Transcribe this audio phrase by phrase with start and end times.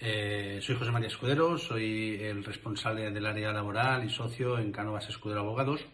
[0.00, 5.08] Eh, soy José María Escudero, soy el responsable del área laboral y socio en Cánovas
[5.08, 5.84] Escudero Abogados.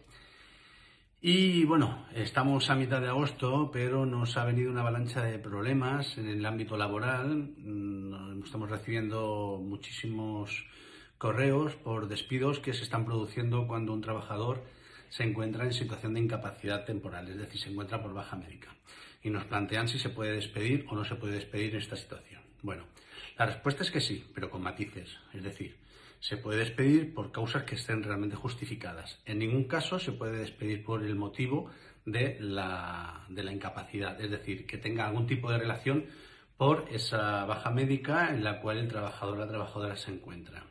[1.22, 6.18] Y bueno, estamos a mitad de agosto, pero nos ha venido una avalancha de problemas
[6.18, 7.54] en el ámbito laboral.
[7.56, 10.66] Mm, estamos recibiendo muchísimos
[11.16, 14.64] correos por despidos que se están produciendo cuando un trabajador
[15.08, 18.76] se encuentra en situación de incapacidad temporal, es decir, se encuentra por baja médica.
[19.22, 22.43] Y nos plantean si se puede despedir o no se puede despedir en esta situación.
[22.64, 22.84] Bueno,
[23.38, 25.18] la respuesta es que sí, pero con matices.
[25.34, 25.76] Es decir,
[26.18, 29.20] se puede despedir por causas que estén realmente justificadas.
[29.26, 31.70] En ningún caso se puede despedir por el motivo
[32.06, 36.06] de la, incapacidad, es decir, que tenga algún tipo de relación
[36.56, 40.64] por esa baja médica en la cual el trabajador o la trabajadora se encuentra.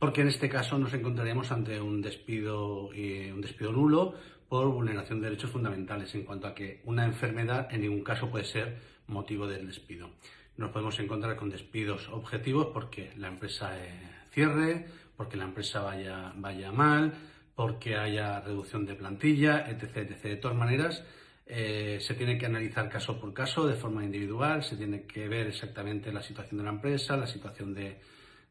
[0.00, 4.14] Porque en este caso nos encontraríamos ante un despido, eh, un despido nulo
[4.48, 8.44] por vulneración de derechos fundamentales en cuanto a que una enfermedad en ningún caso puede
[8.44, 10.10] ser motivo del despido
[10.56, 13.90] nos podemos encontrar con despidos objetivos porque la empresa eh,
[14.30, 17.12] cierre, porque la empresa vaya, vaya mal,
[17.54, 19.96] porque haya reducción de plantilla, etc.
[19.96, 20.22] etc.
[20.22, 21.04] De todas maneras,
[21.46, 25.46] eh, se tiene que analizar caso por caso de forma individual, se tiene que ver
[25.46, 28.00] exactamente la situación de la empresa, la situación de,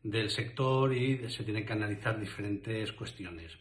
[0.02, 3.52] del sector y se tiene que analizar diferentes cuestiones.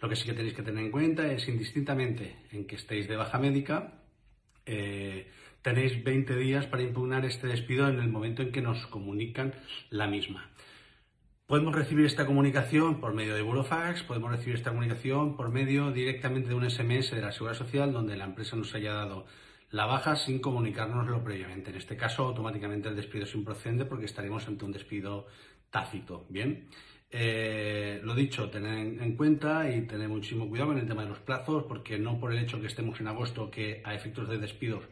[0.00, 3.16] Lo que sí que tenéis que tener en cuenta es indistintamente en que estéis de
[3.16, 4.00] baja médica,
[4.64, 5.28] eh,
[5.68, 9.52] tenéis 20 días para impugnar este despido en el momento en que nos comunican
[9.90, 10.48] la misma.
[11.46, 16.48] Podemos recibir esta comunicación por medio de Burofax, podemos recibir esta comunicación por medio directamente
[16.48, 19.26] de un SMS de la Seguridad Social donde la empresa nos haya dado
[19.70, 21.68] la baja sin comunicárnoslo previamente.
[21.68, 25.26] En este caso, automáticamente el despido es improcedente porque estaremos ante un despido
[25.68, 26.24] tácito.
[26.30, 26.66] Bien.
[27.10, 31.18] Eh, lo dicho, tener en cuenta y tener muchísimo cuidado con el tema de los
[31.18, 34.84] plazos, porque no por el hecho que estemos en agosto, que a efectos de despidos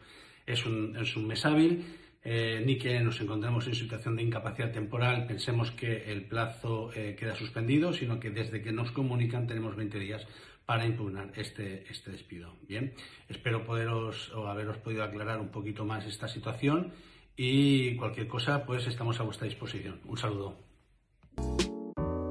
[0.47, 1.85] es un, es un mes hábil,
[2.23, 7.15] eh, ni que nos encontremos en situación de incapacidad temporal, pensemos que el plazo eh,
[7.17, 10.25] queda suspendido, sino que desde que nos comunican tenemos 20 días
[10.65, 12.53] para impugnar este, este despido.
[12.67, 12.93] Bien,
[13.29, 16.91] espero poderos o haberos podido aclarar un poquito más esta situación
[17.37, 20.01] y cualquier cosa, pues estamos a vuestra disposición.
[20.05, 20.57] Un saludo.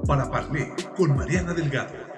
[0.06, 2.15] Para Parlé con Mariana Delgado